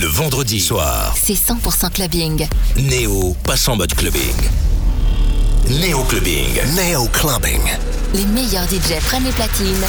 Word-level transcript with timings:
Le 0.00 0.06
vendredi 0.06 0.60
soir, 0.60 1.14
C'est 1.14 1.34
100% 1.34 1.90
clubbing. 1.92 2.46
Néo 2.76 3.36
passe 3.44 3.68
en 3.68 3.76
mode 3.76 3.92
clubbing. 3.94 4.34
Néo 5.68 6.02
Clubbing. 6.04 6.58
Neo 6.74 7.06
Clubbing. 7.12 7.60
Les 8.14 8.24
meilleurs 8.24 8.64
DJ 8.64 8.98
prennent 9.04 9.24
les 9.24 9.32
platines. 9.32 9.84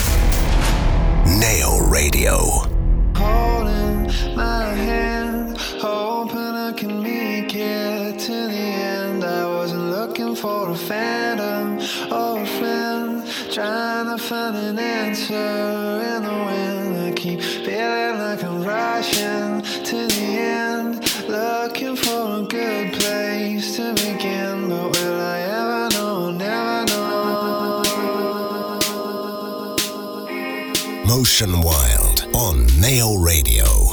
Neo 1.26 1.88
Radio. 1.90 2.68
holding 3.16 4.08
my 4.36 4.74
hand, 4.74 5.58
hoping 5.80 6.56
I 6.56 6.74
can 6.74 7.02
make 7.02 7.56
it 7.56 8.20
to 8.20 8.48
the 8.48 8.68
end. 8.98 9.24
I 9.24 9.46
wasn't 9.46 9.92
looking 9.92 10.36
for 10.36 10.72
a 10.72 10.76
phantom 10.76 11.80
or 12.12 12.42
a 12.42 12.46
friend, 12.46 13.24
trying 13.50 14.08
to 14.08 14.18
find 14.18 14.56
an 14.58 14.78
answer 14.78 15.36
in 15.36 16.24
the 16.24 16.38
wind. 16.48 16.98
I 17.08 17.12
keep 17.12 17.42
feeling 17.42 18.20
like 18.20 18.44
I'm 18.44 18.64
rushing 18.64 19.61
to 19.92 20.08
the 20.08 20.24
end, 20.24 21.04
looking 21.28 21.98
for 21.98 22.38
a 22.38 22.42
good 22.44 22.94
place 22.94 23.76
to 23.76 23.94
begin. 23.94 24.70
But 24.70 24.98
will 24.98 25.20
I 25.20 25.40
ever 25.42 25.90
know? 25.90 26.32
Never 26.32 26.86
know. 26.86 27.84
Motion 31.06 31.60
Wild 31.62 32.26
on 32.34 32.68
Neo 32.80 33.16
Radio. 33.16 33.91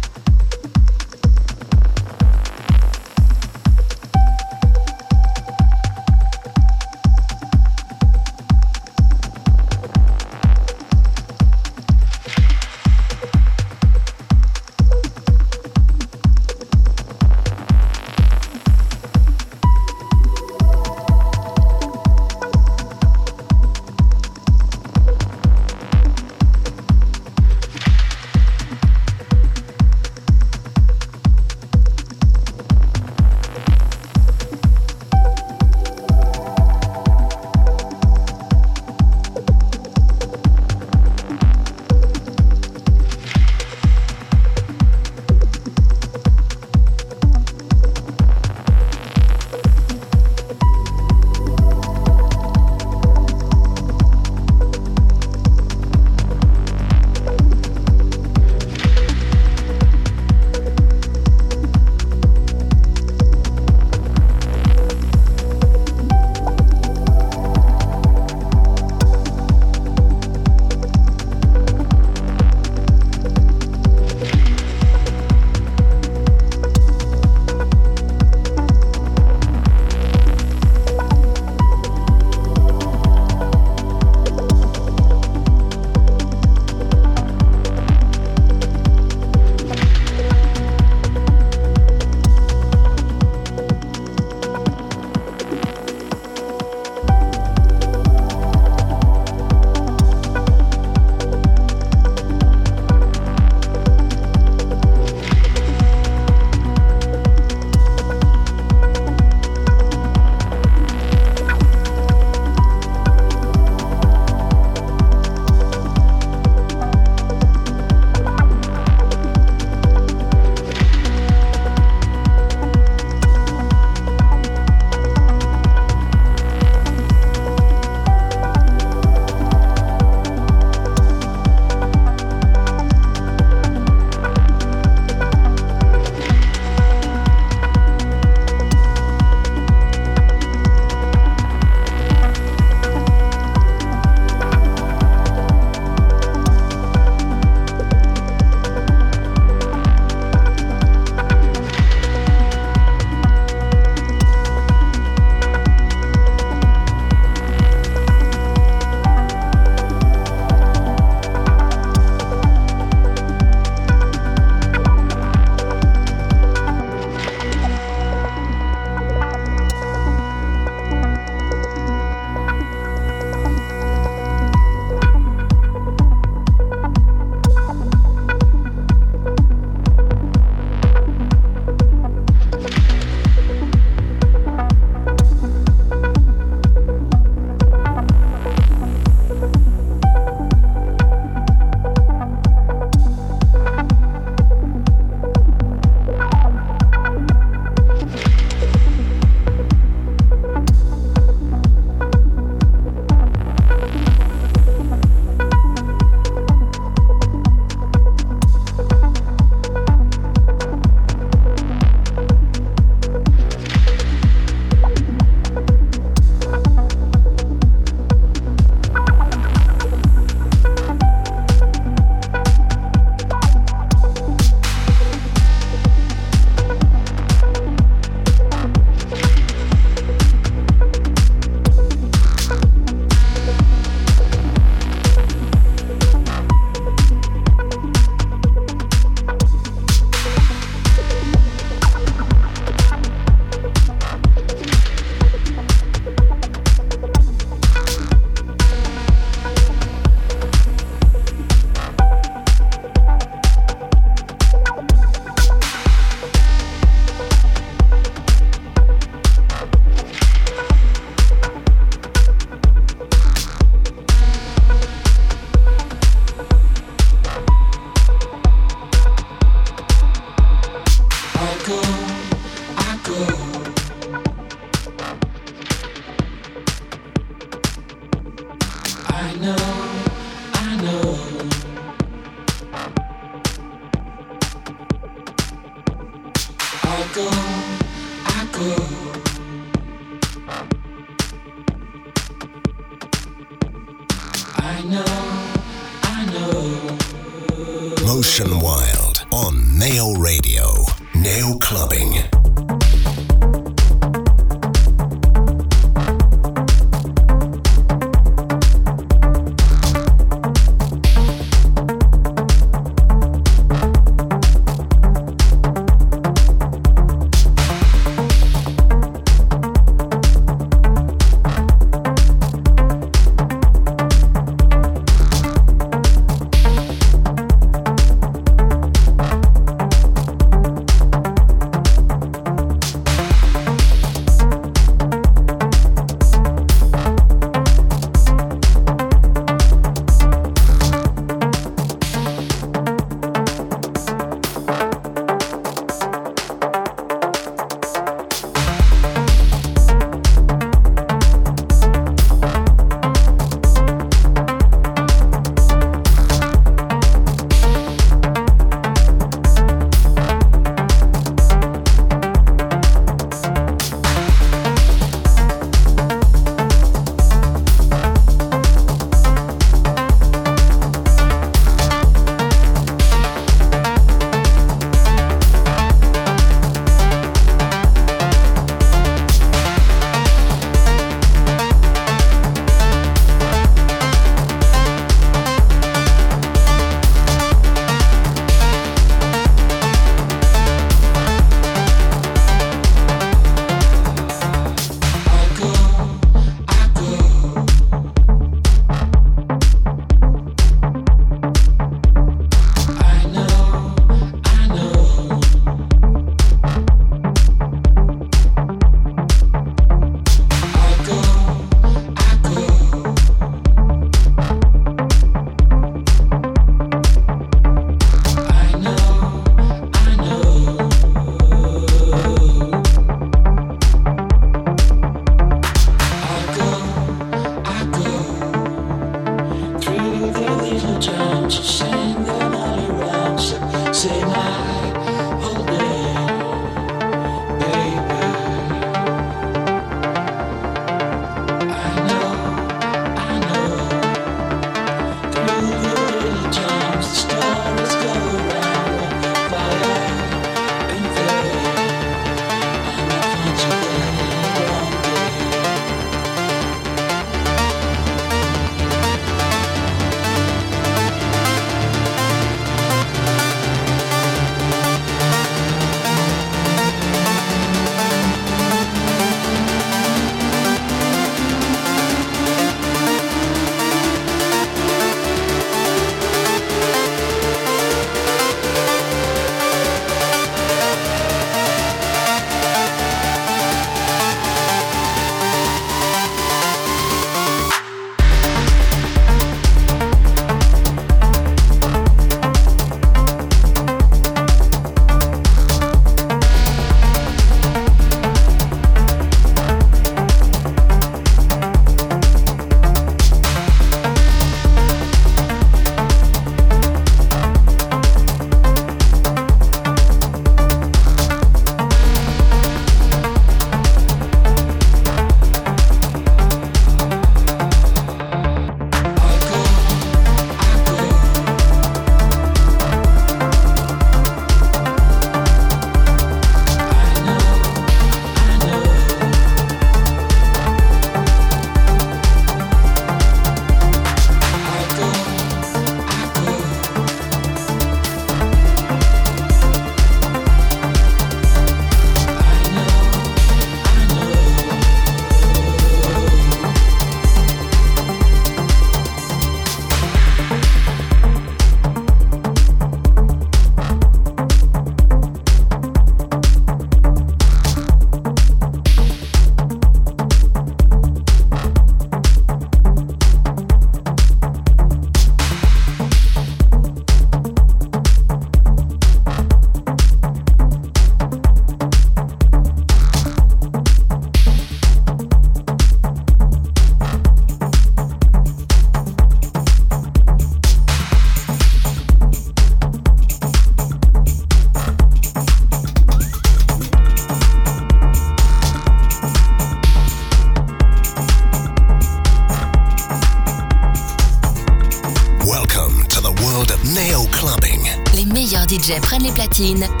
Афина. 599.61 600.00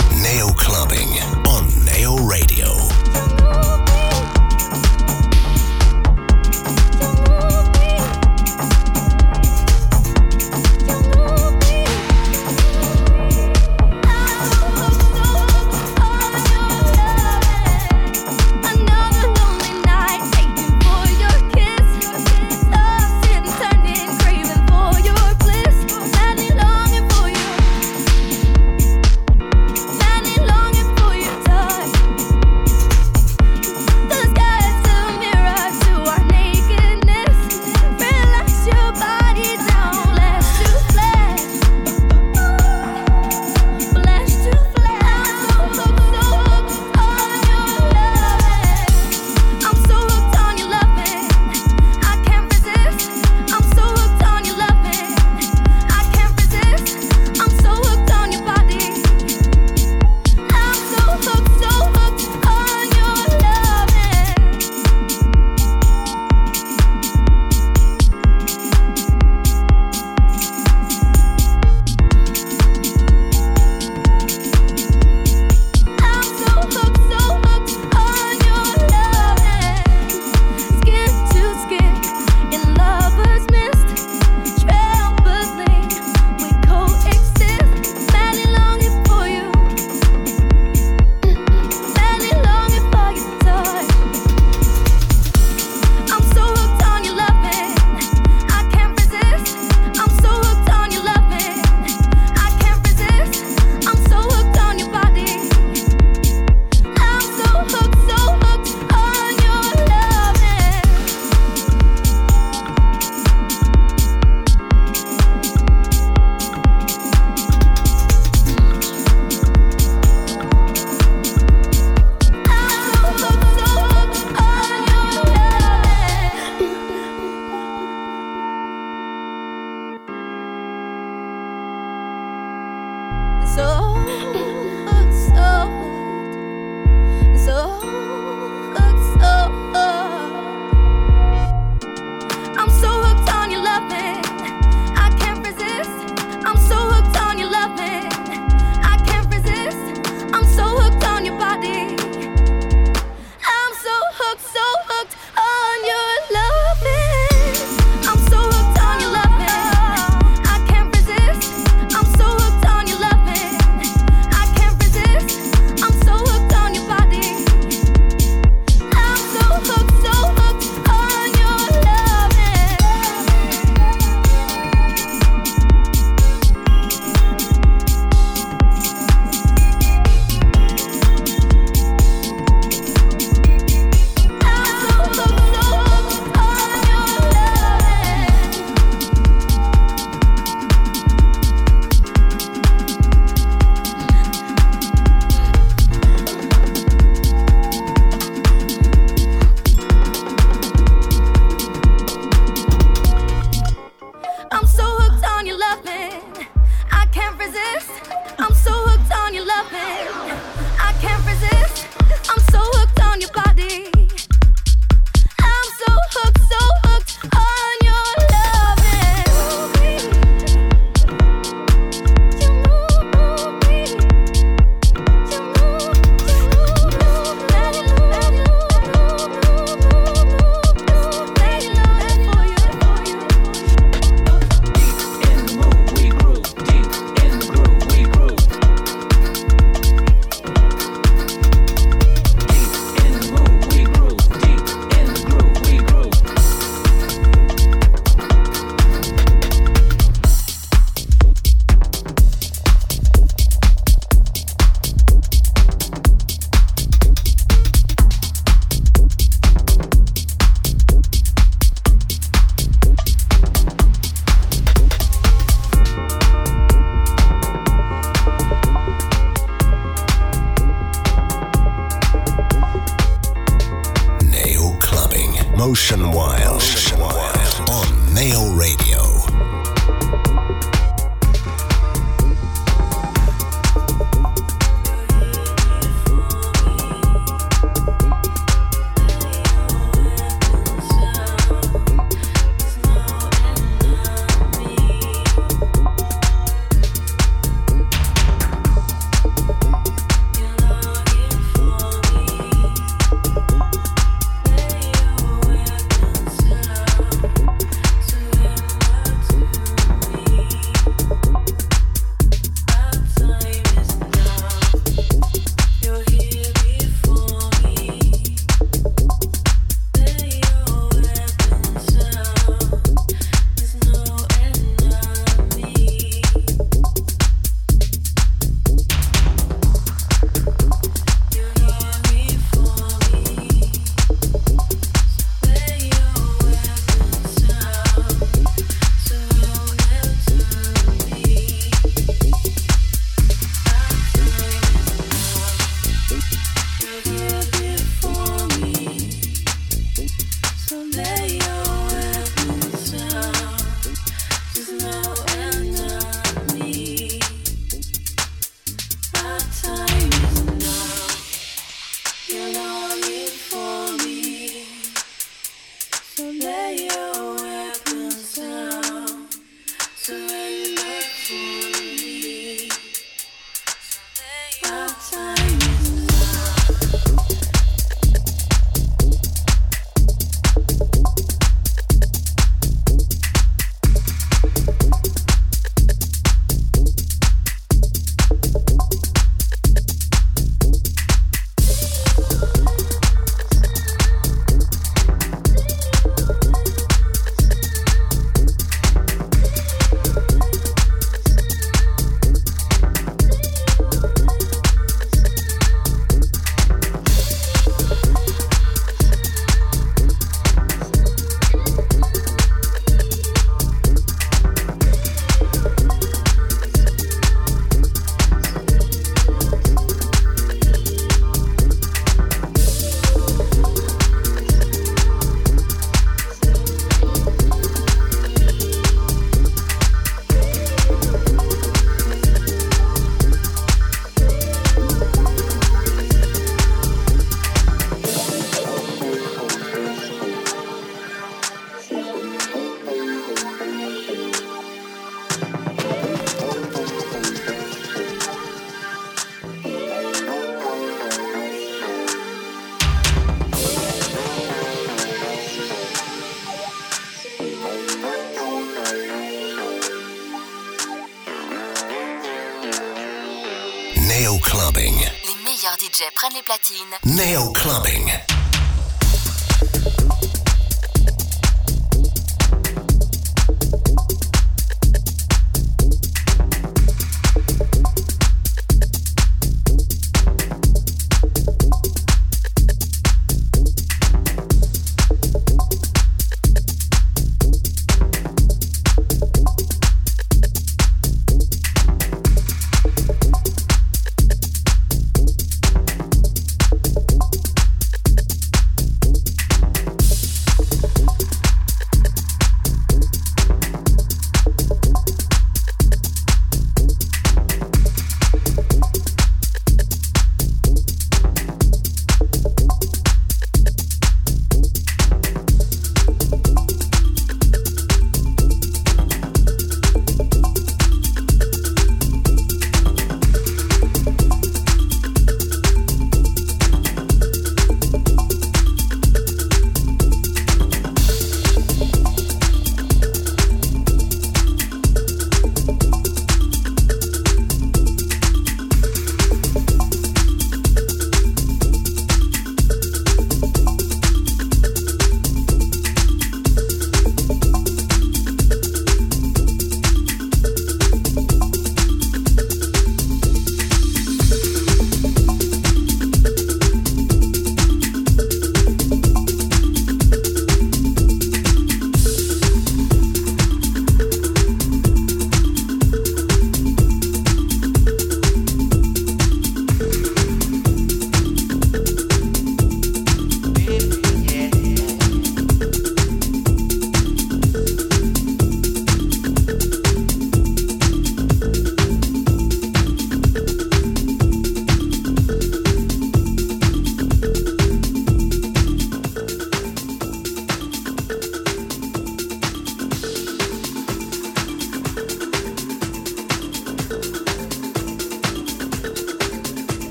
Nail 467.05 467.53
Clubbing. 467.53 468.20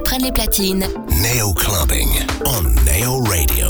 Prennent 0.00 0.22
les 0.22 0.32
platines. 0.32 0.86
Nail 1.20 1.52
Clubbing 1.54 2.08
on 2.46 2.62
Nail 2.84 3.20
Radio. 3.28 3.61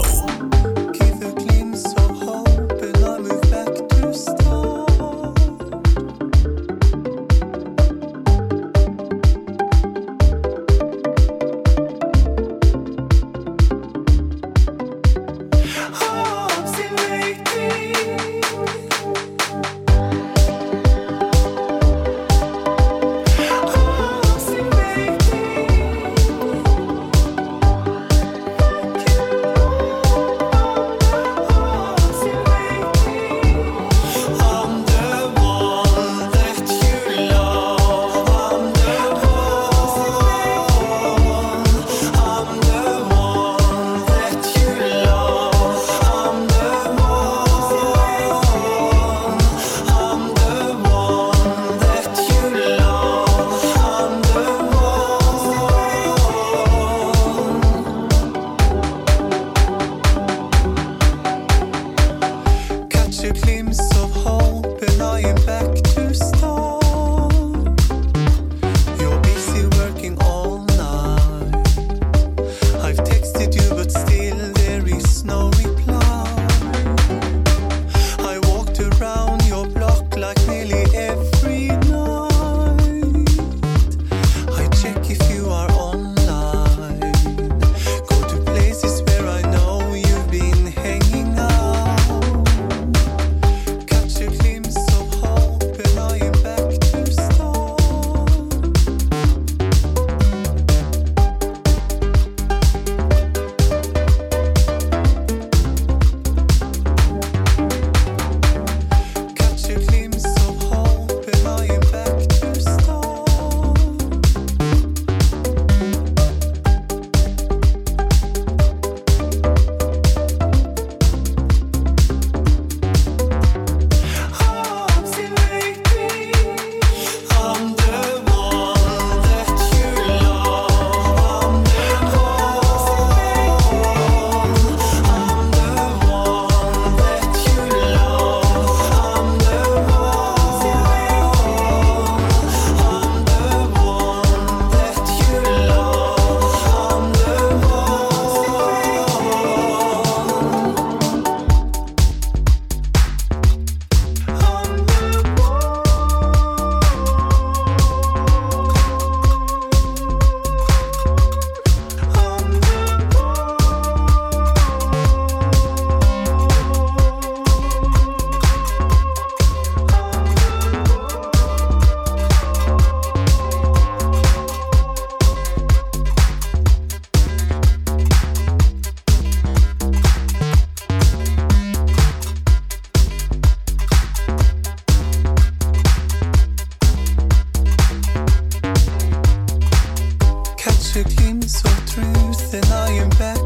Gerçek 190.95 191.19
kimse 191.19 191.49
so 191.49 191.69
truth 191.87 192.55
and 192.55 192.91
I 192.91 193.01
am 193.01 193.09
back. 193.19 193.42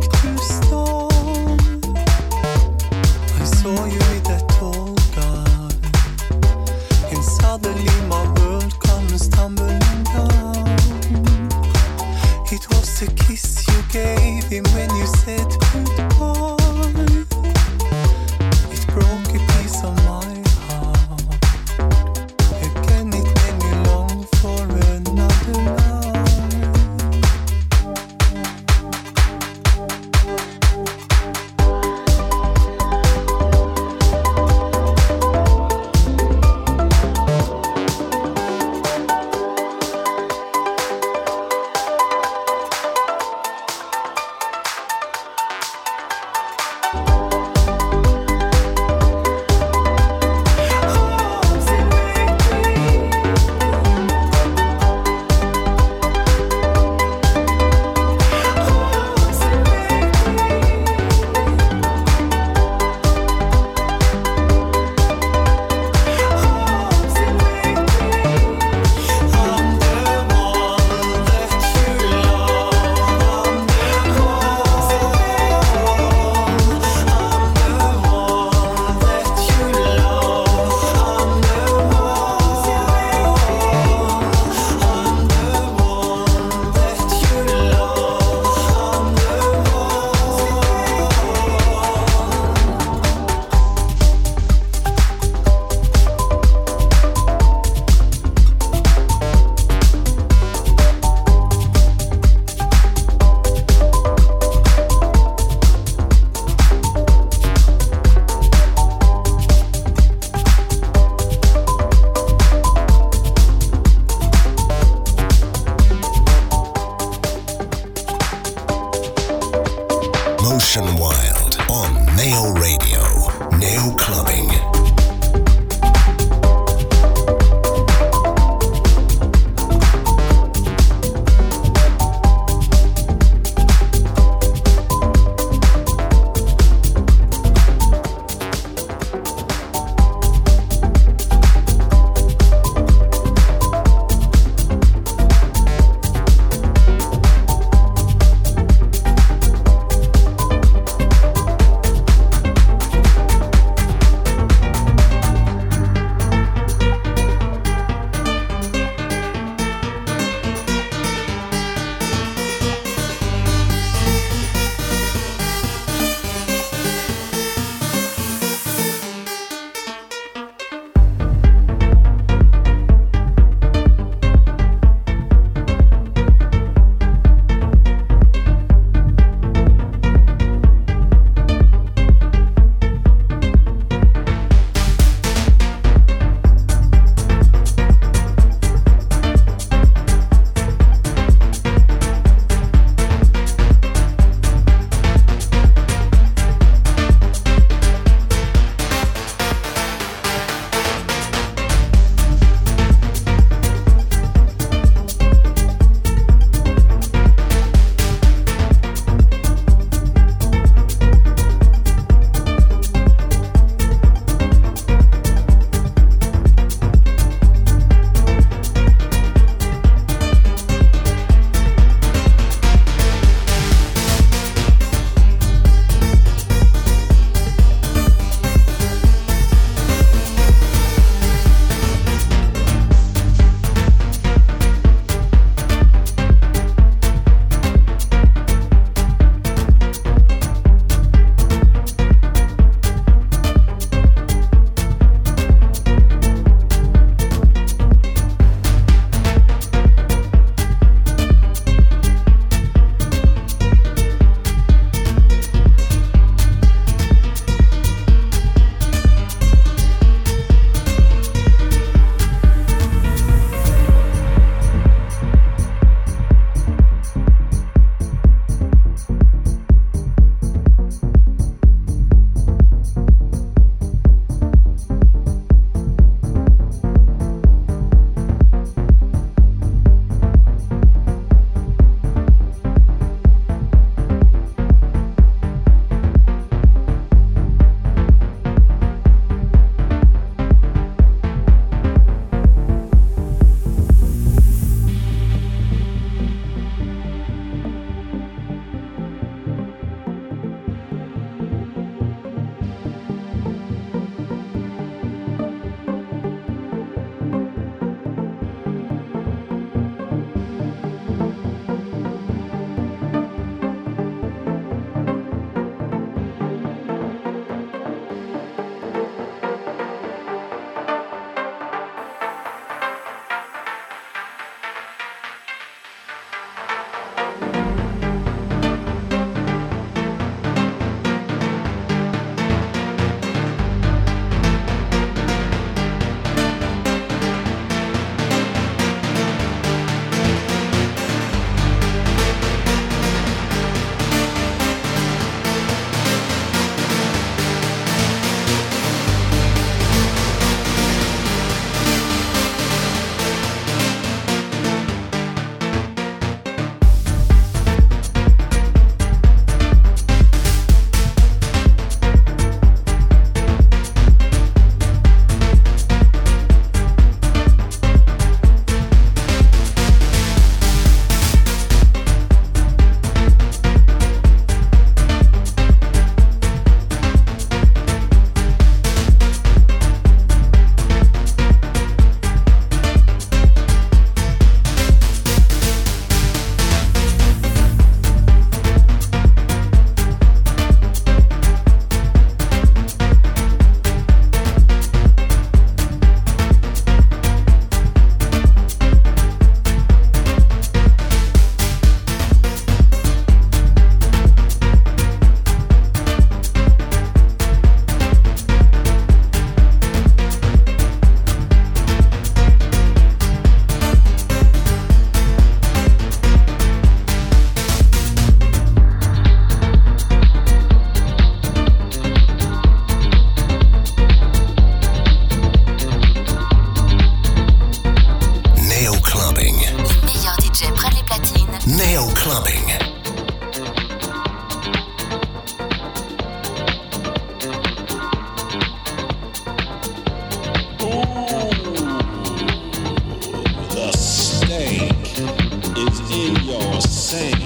same. 447.07 447.46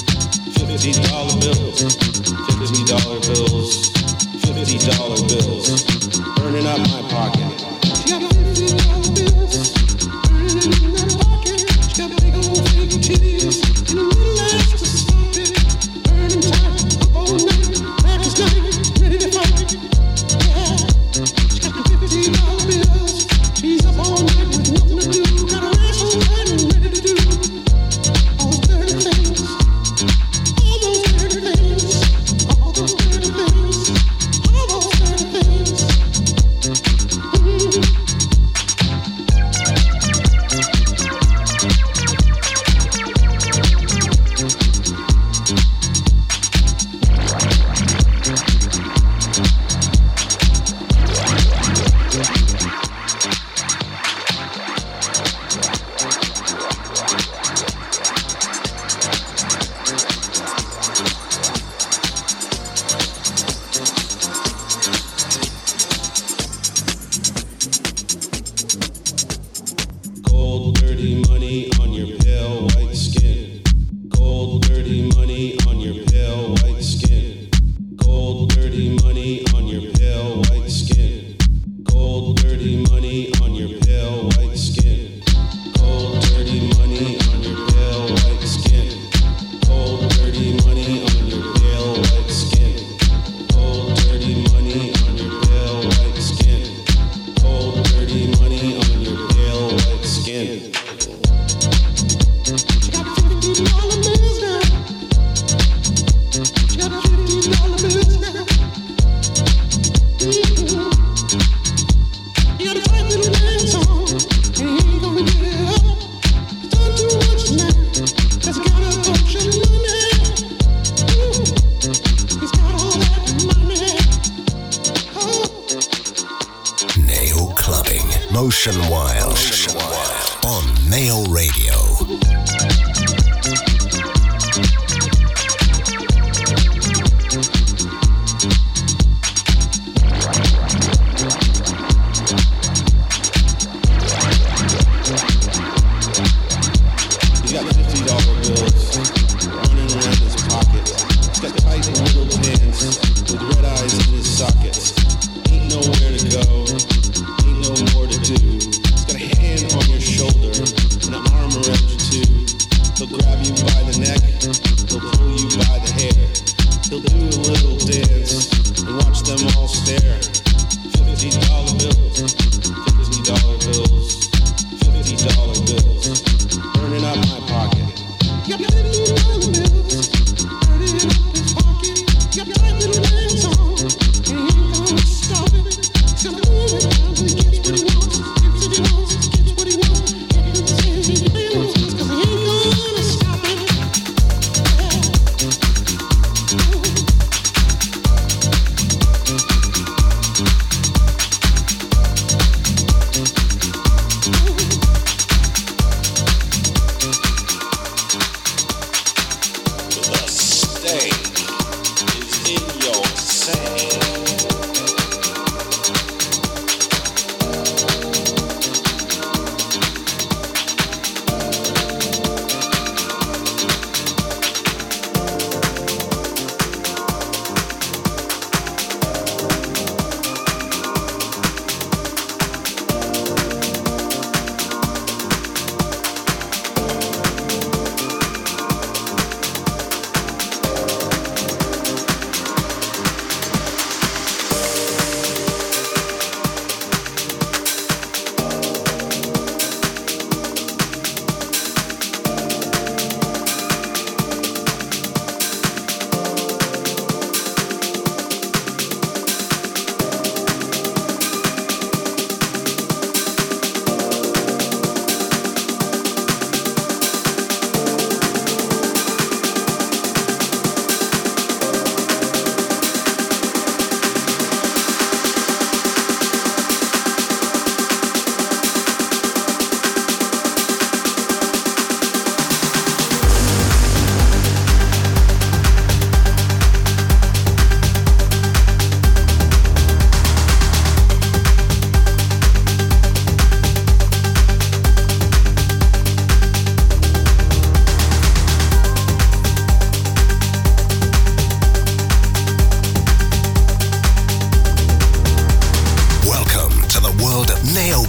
Fifty 0.71 0.93
dollar 0.93 1.35
bills, 1.41 1.81
fifty 1.83 2.85
dollar 2.85 3.19
bills, 3.19 3.89
fifty 4.41 4.77
dollar 4.77 5.17
bills, 5.27 6.19
burning 6.37 6.65
up 6.65 6.79
my 6.79 7.01
pocket. 7.09 7.50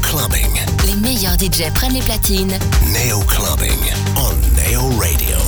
Clubbing. 0.03 0.61
Les 0.87 0.97
meilleurs 0.97 1.37
DJ 1.39 1.71
prennent 1.75 1.95
les 1.95 2.03
platines. 2.03 2.59
Neo 2.93 3.21
Clubbing 3.21 3.79
on 4.17 4.35
Neo 4.57 4.89
Radio. 4.99 5.39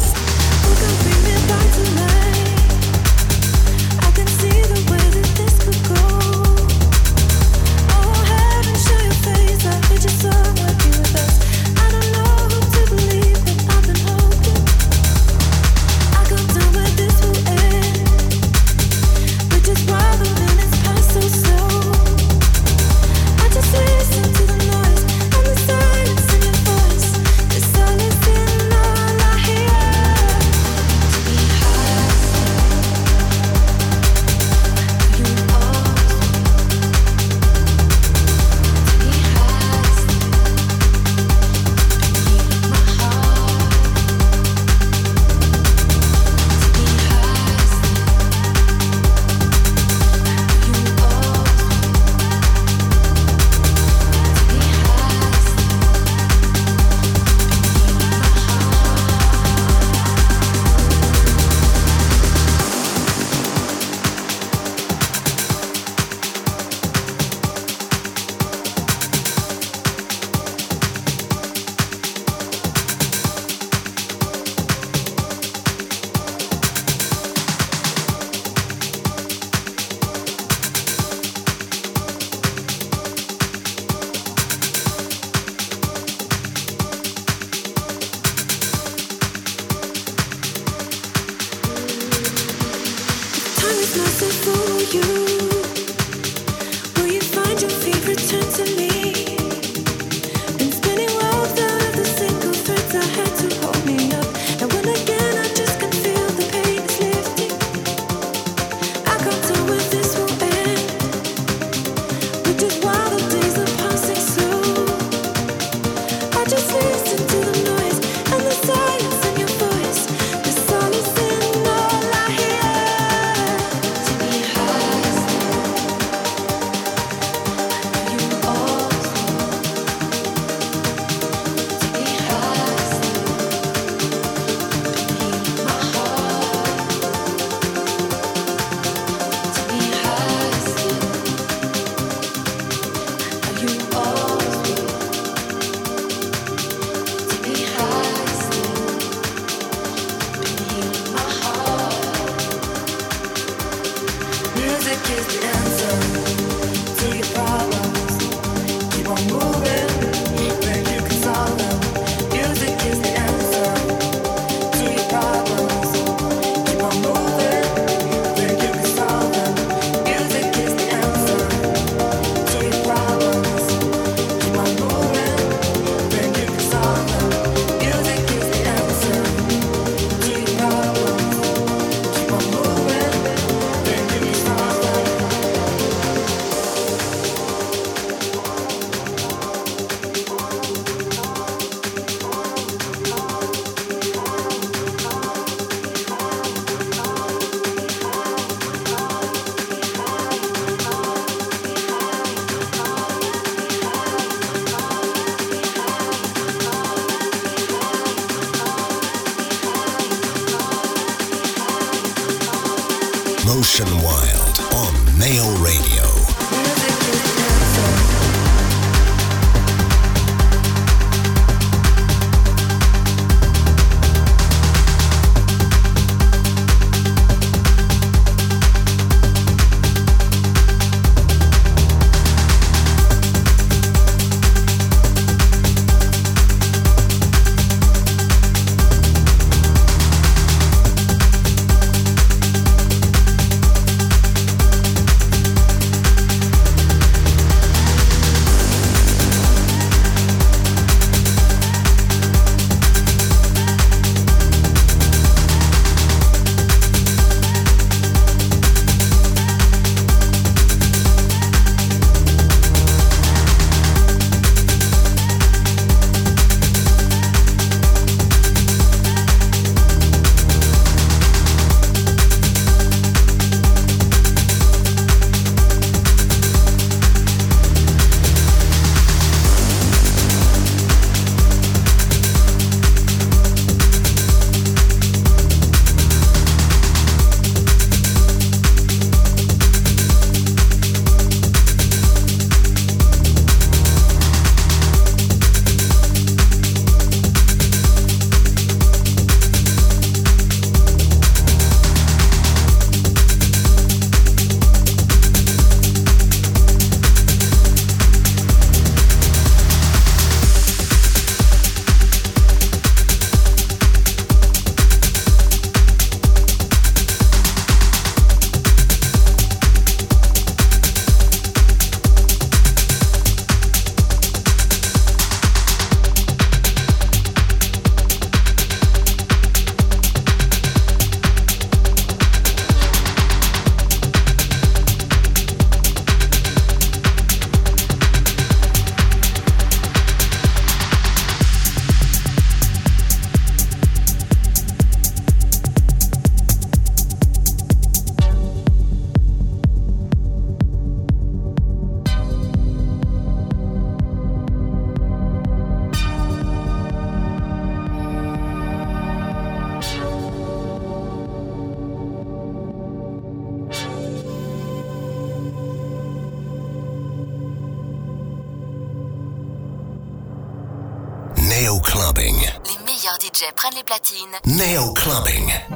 Nail 374.46 374.94
clubbing. 374.94 375.73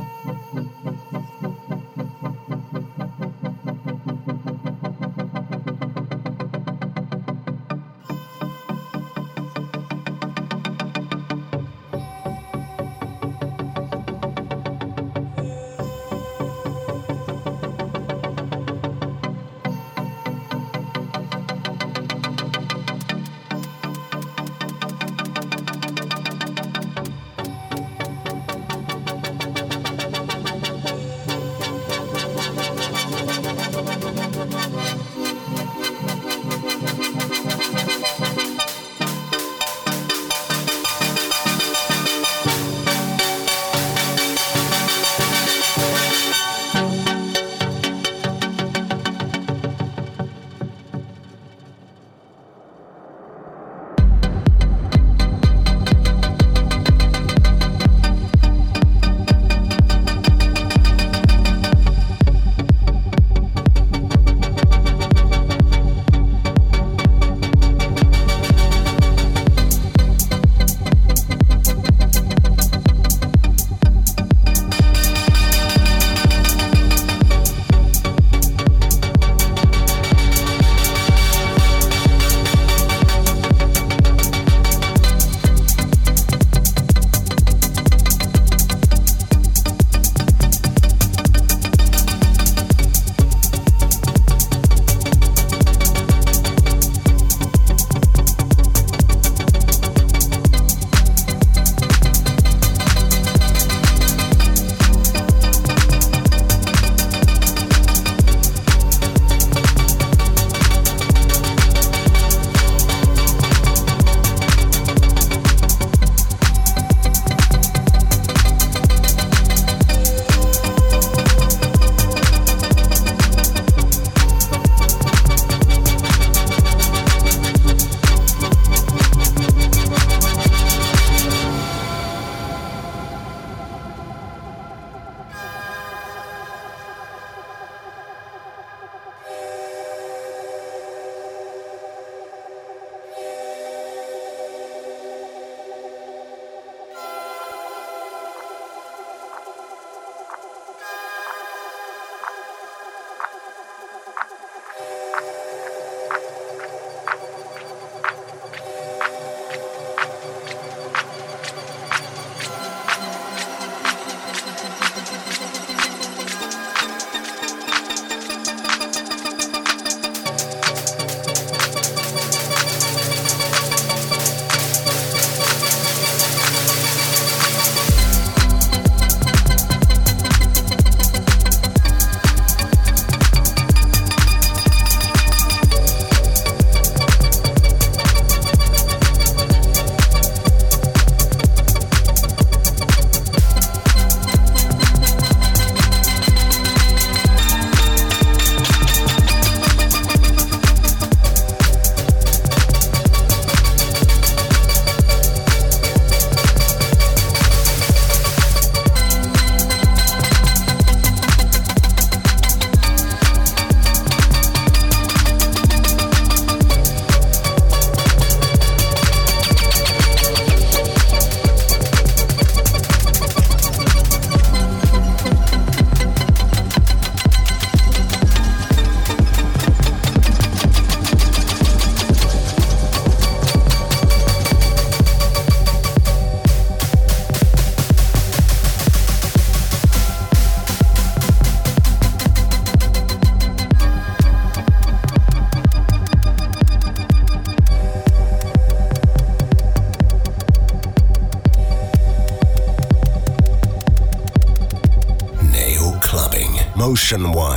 Station 257.09 257.32
1. 257.32 257.47